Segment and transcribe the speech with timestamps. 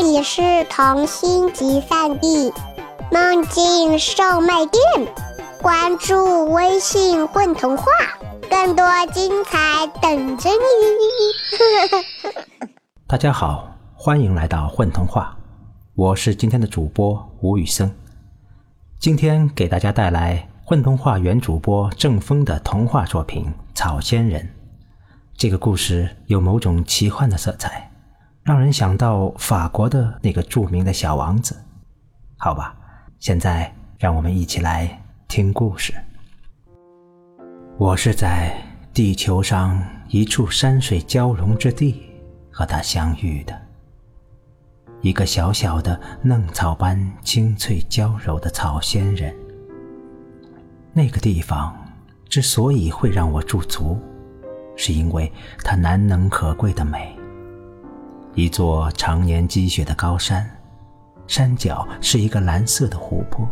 [0.00, 0.40] 这里是
[0.70, 2.52] 童心集散地，
[3.10, 4.80] 梦境售卖店。
[5.60, 7.84] 关注微信“混童话”，
[8.48, 10.56] 更多精彩等着你。
[13.08, 15.36] 大家好，欢迎来到混童话，
[15.96, 17.92] 我是今天的主播吴宇森。
[19.00, 24.42] 今天给大家带来混童话原主播郑峰的童话作品《草仙人》。
[25.36, 27.87] 这个故事有某种奇幻的色彩。
[28.48, 31.54] 让人想到法国的那个著名的小王子，
[32.38, 32.74] 好吧，
[33.18, 35.92] 现在让我们一起来听故事。
[37.76, 38.56] 我是在
[38.94, 42.02] 地球上一处山水交融之地
[42.50, 43.54] 和他相遇的，
[45.02, 49.36] 一个小小的嫩草般清脆娇柔的草仙人。
[50.94, 51.76] 那个地方
[52.30, 54.00] 之所以会让我驻足，
[54.74, 55.30] 是因为
[55.62, 57.14] 它难能可贵的美。
[58.34, 60.48] 一座常年积雪的高山，
[61.26, 63.48] 山脚是一个蓝色的湖泊，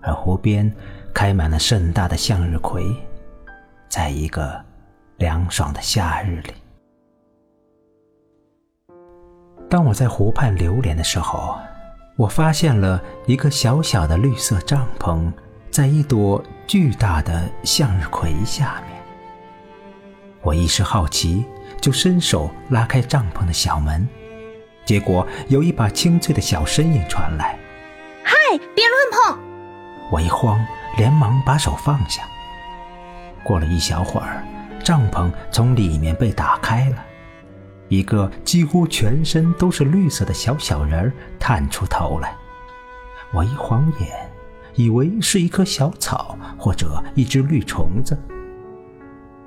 [0.00, 0.72] 而湖边
[1.12, 2.84] 开满了盛大的向日葵。
[3.88, 4.58] 在一个
[5.16, 6.54] 凉爽的夏日里，
[9.68, 11.58] 当我在湖畔流连的时候，
[12.16, 15.30] 我发现了一个小小的绿色帐篷，
[15.70, 19.02] 在一朵巨大的向日葵下面。
[20.40, 21.44] 我一时好奇。
[21.82, 24.08] 就伸手拉开帐篷的小门，
[24.84, 27.58] 结果有一把清脆的小声音传来
[28.22, 28.36] ：“嗨，
[28.74, 29.42] 别乱碰！”
[30.12, 30.64] 我一慌，
[30.96, 32.22] 连忙把手放下。
[33.42, 34.44] 过了一小会儿，
[34.84, 37.04] 帐篷从里面被打开了，
[37.88, 42.32] 一个几乎全身都是绿色的小小人儿探出头来。
[43.32, 44.08] 我一晃眼，
[44.76, 48.16] 以为是一棵小草或者一只绿虫子。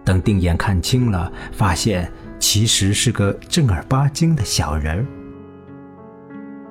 [0.03, 2.11] 等定眼看清了，发现。
[2.39, 5.05] 其实是个正儿八经的小人儿，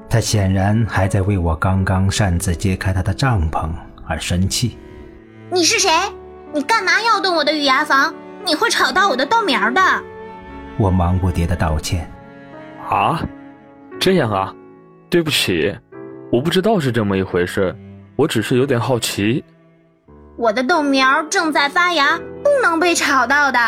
[0.08, 3.68] 他显然还在为我刚刚擅自揭开他的帐篷
[4.06, 4.78] 而生气。
[5.50, 5.90] 你是谁？
[6.52, 8.14] 你干嘛要动我的雨牙房？
[8.46, 9.80] 你会吵到我的豆苗的。
[10.76, 12.08] 我忙不迭的道歉。
[12.88, 13.22] 啊，
[13.98, 14.54] 这样啊，
[15.10, 15.74] 对不起，
[16.30, 17.74] 我不知道是这么一回事，
[18.16, 19.42] 我只是有点好奇。
[20.36, 23.58] 我的豆苗正在发芽，不能被吵到的。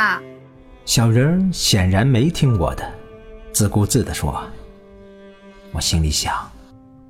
[0.86, 2.88] 小人显然没听我的，
[3.52, 4.41] 自顾自地说
[5.74, 6.32] ：“我心里想，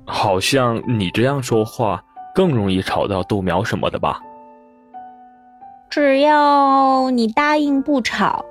[0.03, 4.19] 好像你这样说话更容易吵到豆苗什么的吧？
[5.91, 8.43] 只要你答应不吵，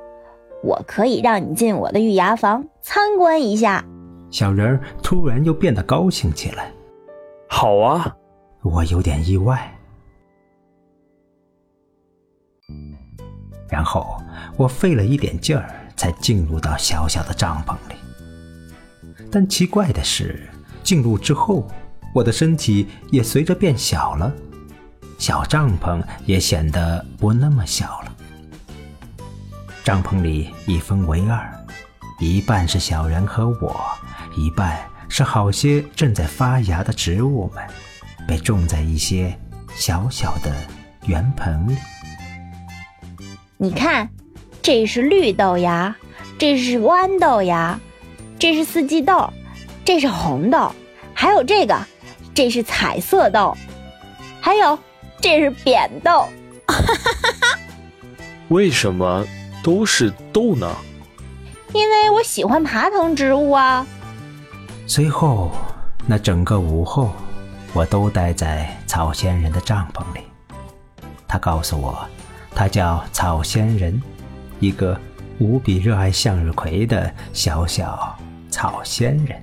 [0.62, 3.84] 我可以让你进我的御牙房参观一下。”
[4.31, 6.70] 小人突然又变得高兴起来。
[7.48, 8.15] 好啊，
[8.62, 9.75] 我有点意外。
[13.69, 14.22] 然后
[14.56, 17.94] 我费了一点劲儿，才进入到小小的帐篷里。
[19.31, 20.49] 但奇怪的是，
[20.82, 21.69] 进入之后，
[22.15, 24.32] 我的身体也随着变小了，
[25.19, 28.12] 小帐篷也显得不那么小了。
[29.83, 31.66] 帐篷里一分为二，
[32.21, 33.81] 一半是小人和我，
[34.37, 34.78] 一半
[35.09, 37.65] 是好些正在发芽的植物们，
[38.27, 39.38] 被种在一些
[39.75, 40.54] 小小的
[41.06, 41.77] 圆盆里。
[43.59, 44.11] 你看，
[44.61, 45.97] 这是绿豆芽，
[46.39, 47.81] 这是豌豆芽，
[48.39, 49.33] 这是四季豆，
[49.83, 50.71] 这是红豆，
[51.15, 51.75] 还有这个，
[52.34, 53.56] 这是彩色豆，
[54.43, 54.78] 还有
[55.22, 56.27] 这是扁豆。
[58.49, 59.25] 为什么
[59.62, 60.71] 都是豆呢？
[61.72, 63.87] 因为我喜欢爬藤植物啊。
[64.87, 65.50] 随后，
[66.06, 67.11] 那整个午后，
[67.72, 70.21] 我都待在草仙人的帐篷里。
[71.27, 72.06] 他告诉我。
[72.56, 74.00] 他叫草仙人，
[74.61, 74.99] 一个
[75.39, 78.17] 无比热爱向日葵的小小
[78.49, 79.39] 草仙人。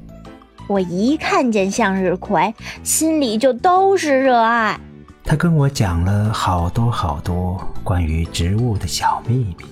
[0.68, 2.52] 我一看见向日葵，
[2.84, 4.80] 心里就都是热爱。
[5.24, 9.66] 他跟我讲了好多好多关于植物的小秘密。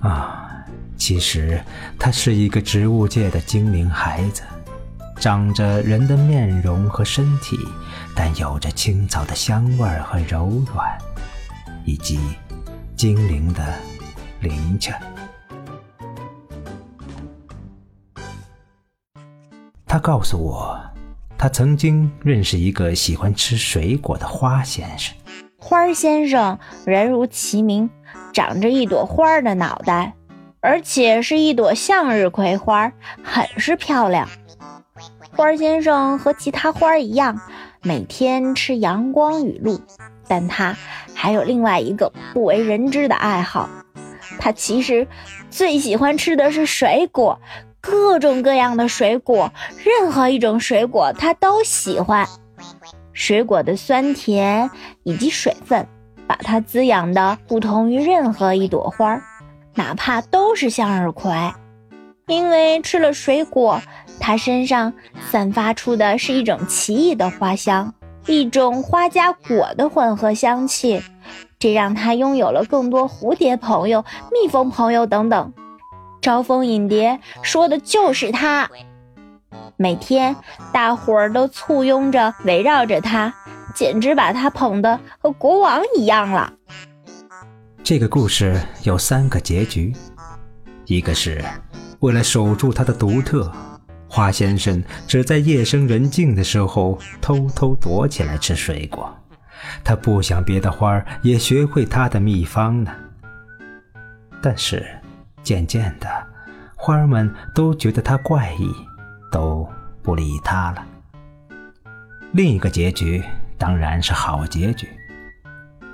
[0.00, 0.62] 啊，
[0.98, 1.58] 其实
[1.98, 4.42] 他是一个植物界的精灵孩子，
[5.18, 7.56] 长着人的面容和身体，
[8.14, 10.98] 但有着青草的香味儿和柔软。
[11.84, 12.18] 以及
[12.96, 13.62] 精灵的
[14.40, 14.90] 灵气。
[19.86, 20.80] 他告诉我，
[21.38, 25.14] 他曾经认识一个喜欢吃水果的花先生。
[25.56, 27.88] 花先生人如其名，
[28.32, 30.14] 长着一朵花的脑袋，
[30.60, 32.92] 而且是一朵向日葵花，
[33.22, 34.28] 很是漂亮。
[35.36, 37.40] 花先生和其他花一样，
[37.82, 39.80] 每天吃阳光雨露。
[40.28, 40.76] 但他
[41.14, 43.68] 还有另外一个不为人知的爱好，
[44.38, 45.06] 他其实
[45.50, 47.40] 最喜欢吃的是水果，
[47.80, 49.52] 各种各样的水果，
[49.84, 52.26] 任何一种水果他都喜欢。
[53.12, 54.70] 水果的酸甜
[55.04, 55.86] 以及水分，
[56.26, 59.22] 把它滋养的不同于任何一朵花，
[59.74, 61.32] 哪怕都是向日葵。
[62.26, 63.80] 因为吃了水果，
[64.18, 64.94] 它身上
[65.30, 67.94] 散发出的是一种奇异的花香，
[68.26, 71.02] 一种花加果的混合香气，
[71.58, 75.52] 这让他拥有了更多蝴蝶朋友、蜜蜂朋友等等。
[76.22, 78.70] 招蜂引蝶说的就是他。
[79.76, 80.34] 每天，
[80.72, 83.34] 大伙儿都簇拥着围绕着他，
[83.74, 86.52] 简直把他捧得和国王一样了。
[87.82, 89.92] 这个故事有三个结局，
[90.86, 91.44] 一个是
[92.00, 93.52] 为了守住它的独特，
[94.14, 99.12] 花先生只在夜深人静的时候偷偷躲起来吃水果，
[99.82, 102.92] 他不想别的花儿也学会他的秘方呢。
[104.40, 104.86] 但是。
[105.42, 106.08] 渐渐的，
[106.74, 108.72] 花儿们都觉得他怪异，
[109.30, 109.68] 都
[110.02, 110.86] 不理他了。
[112.32, 113.22] 另一个结局
[113.58, 114.88] 当然是好结局。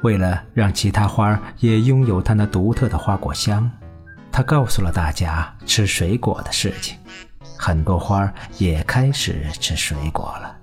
[0.03, 3.69] 为了让其他花儿也拥有它那独特的花果香，
[4.31, 6.97] 他告诉了大家吃水果的事情。
[7.63, 10.57] 很多花也开始吃水果了。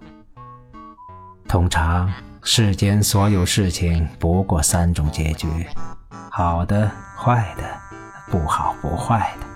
[1.48, 2.12] 通常，
[2.42, 5.48] 世间所有事情不过三种结局：
[6.32, 7.64] 好的、坏的。
[8.30, 9.48] 不好不坏的。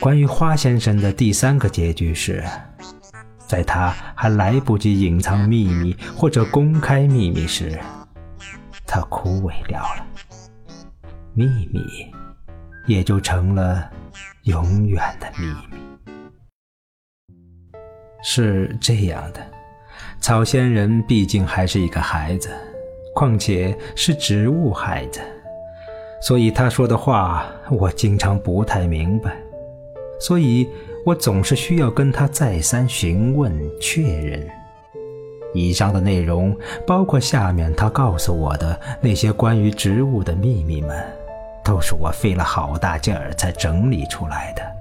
[0.00, 2.44] 关于花先生的第三个结局是，
[3.46, 7.78] 在他还来不及隐藏秘密或者公开秘密时，
[8.84, 10.04] 他枯萎掉了，
[11.32, 11.80] 秘密
[12.86, 13.88] 也就成了
[14.42, 15.77] 永远的秘密。
[18.30, 19.40] 是这样的，
[20.20, 22.50] 草仙人毕竟还是一个孩子，
[23.14, 25.18] 况且是植物孩子。
[26.20, 29.34] 所以他说的话，我经常不太明白，
[30.20, 30.68] 所以
[31.06, 34.46] 我总是需要跟他再三询问确认。
[35.54, 36.54] 以上的内容，
[36.86, 41.02] 包括下面他告诉我的那些关于植物的秘密们，
[41.64, 44.77] 都是我费了好大劲儿才整理出来的。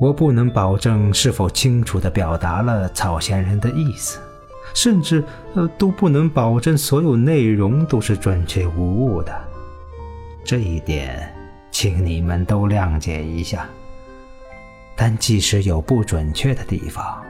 [0.00, 4.18] 我不能保证是否清楚地表达了草仙人的意思，
[4.74, 5.22] 甚至
[5.54, 9.32] 呃都不能保证所有内容都是准确无误的。
[10.44, 11.32] 这一点，
[11.70, 13.68] 请你们都谅解一下。
[14.96, 17.22] 但即使有不准确的地方，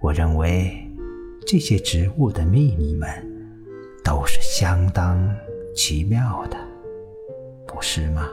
[0.00, 0.76] 我认为
[1.46, 3.08] 这些植物的秘密们
[4.04, 5.18] 都是相当
[5.74, 6.56] 奇妙的，
[7.66, 8.28] 不是吗？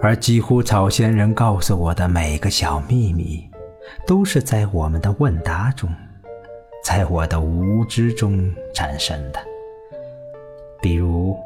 [0.00, 3.48] 而几乎草仙人告诉我的每个小秘密，
[4.06, 5.90] 都是在我们的问答中，
[6.84, 9.40] 在我的无知中产生的。
[10.80, 11.36] 比如，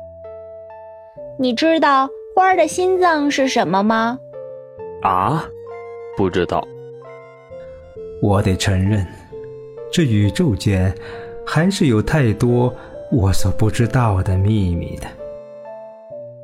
[1.39, 2.07] 你知道
[2.37, 4.19] 花儿的心脏是什么吗？
[5.01, 5.45] 啊，
[6.17, 6.63] 不知道。
[8.21, 9.07] 我得承认，
[9.91, 10.95] 这宇宙间
[11.47, 12.73] 还是有太多
[13.11, 15.07] 我所不知道的秘密的。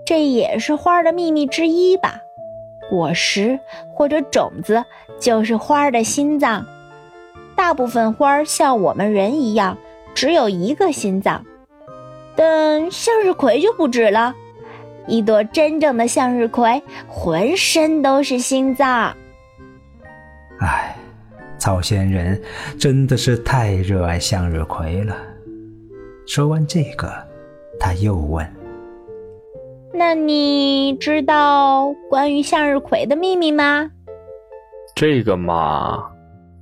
[0.09, 2.23] 这也是花儿的秘密之一吧？
[2.89, 3.61] 果实
[3.93, 4.83] 或者种子
[5.21, 6.65] 就是花儿的心脏。
[7.55, 9.77] 大部分花儿像我们人一样，
[10.15, 11.45] 只有一个心脏。
[12.35, 14.35] 但向日葵就不止了，
[15.07, 19.15] 一朵真正的向日葵浑身都是心脏。
[20.61, 20.97] 唉，
[21.59, 22.41] 草仙人
[22.81, 25.15] 真的是太热爱向日葵了。
[26.27, 27.13] 说完这个，
[27.79, 28.51] 他又问
[29.99, 33.91] ：“那你知道关于向日葵的秘密吗？”
[34.95, 36.09] 这个嘛，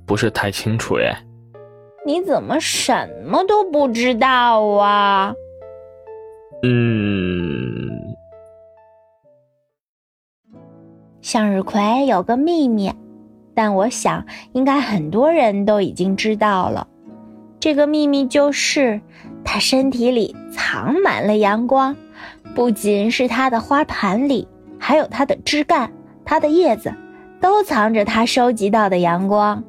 [0.07, 1.15] 不是太清楚哎。
[2.03, 5.35] 你怎么什么都不知道啊？
[6.63, 7.99] 嗯，
[11.21, 12.91] 向日葵有个秘密，
[13.53, 16.87] 但我想应该很多人都已经知道了。
[17.59, 19.01] 这个秘密就是，
[19.43, 21.95] 它身体里藏满了阳光，
[22.57, 24.47] 不仅是它的花盘里，
[24.79, 25.91] 还有它的枝干、
[26.25, 26.91] 它的叶子，
[27.39, 29.63] 都藏着它收集到的阳光。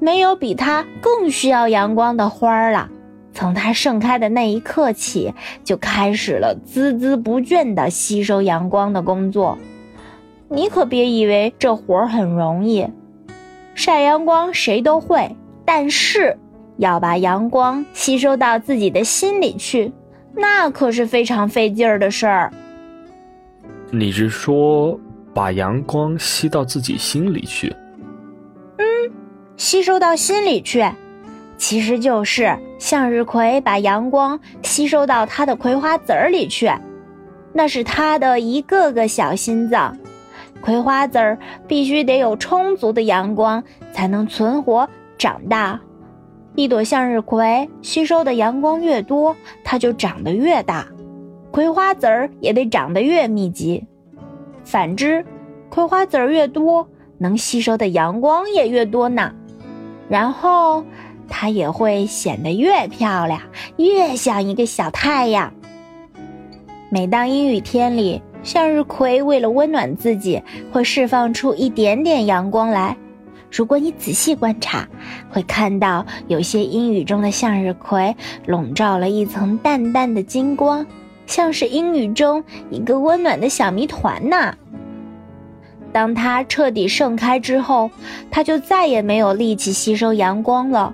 [0.00, 2.90] 没有比它更需要阳光的花儿了。
[3.32, 5.32] 从它盛开的那一刻起，
[5.64, 9.56] 就开始了孜孜不倦的吸收阳光的工作。
[10.50, 12.86] 你可别以为这活儿很容易，
[13.74, 15.34] 晒阳光谁都会，
[15.64, 16.36] 但是
[16.76, 19.90] 要把阳光吸收到自己的心里去，
[20.36, 22.52] 那可是非常费劲儿的事儿。
[23.90, 24.98] 你是说
[25.32, 27.74] 把阳光吸到自己心里去？
[28.78, 28.84] 嗯，
[29.56, 30.84] 吸收到心里去。
[31.56, 36.68] 其实就是向日葵把阳光吸收到它的葵花籽儿里去，
[37.52, 39.96] 那是它的一个个小心脏。
[40.60, 41.38] 葵花籽儿
[41.68, 43.62] 必须得有充足的阳光
[43.92, 45.80] 才能存活长大。
[46.56, 49.34] 一朵向日葵吸收的阳光越多，
[49.64, 50.86] 它就长得越大，
[51.50, 53.84] 葵花籽儿也得长得越密集。
[54.64, 55.24] 反之，
[55.68, 59.34] 葵花籽儿越多，能吸收的阳光也越多呢。
[60.08, 60.84] 然后，
[61.28, 63.40] 它也会显得越漂亮，
[63.76, 65.52] 越像一个小太阳。
[66.88, 72.96] 每当阴雨天里，向日葵为了温暖自己，会释放出一点点阳光来。
[73.54, 74.88] 如果你仔细观察，
[75.30, 80.84] 会看到有些阴雨中的向日葵笼罩了一层淡淡的金光，
[81.24, 84.56] 像是阴雨中一个温暖的小谜团呢。
[85.92, 87.92] 当它彻底盛开之后，
[88.28, 90.92] 它就再也没有力气吸收阳光了，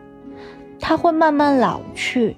[0.79, 2.37] 它会慢慢老去。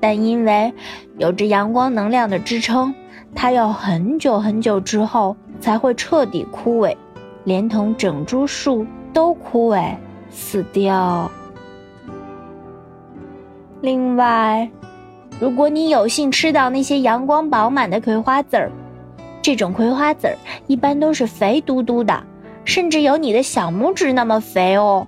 [0.00, 0.70] 但因为
[1.16, 2.94] 有着阳光能量的支撑，
[3.34, 6.94] 它要很久很久之后才会彻底枯萎，
[7.44, 8.86] 连同整株树。
[9.12, 9.94] 都枯萎
[10.30, 11.30] 死掉。
[13.80, 14.68] 另外，
[15.40, 18.72] 如果你有幸吃到那些阳光饱满的葵花籽儿，
[19.40, 20.36] 这种葵花籽儿
[20.66, 22.22] 一般都是肥嘟嘟的，
[22.64, 25.06] 甚至有你的小拇指那么肥哦。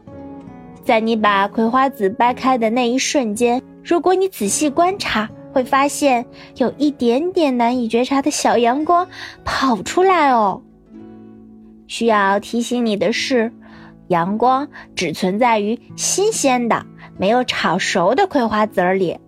[0.85, 6.25] 在你把葵花籽掰开的那一瞬间，如果你仔细观察，会发现
[6.57, 9.07] 有一点点难以觉察的小阳光
[9.45, 10.63] 跑出来哦。
[11.89, 13.53] 需要提醒你的是。
[14.11, 16.85] 阳光只存在于新鲜的、
[17.17, 19.19] 没有炒熟的葵花籽儿里。